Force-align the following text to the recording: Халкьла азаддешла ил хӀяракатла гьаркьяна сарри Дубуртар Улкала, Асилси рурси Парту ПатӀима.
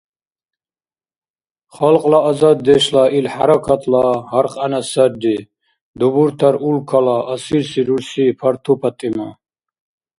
Халкьла 1.75 2.19
азаддешла 2.29 3.03
ил 3.17 3.27
хӀяракатла 3.33 4.03
гьаркьяна 4.31 4.81
сарри 4.91 5.37
Дубуртар 5.99 6.55
Улкала, 6.67 7.17
Асилси 7.33 7.81
рурси 7.87 8.25
Парту 8.39 8.73
ПатӀима. 8.81 9.29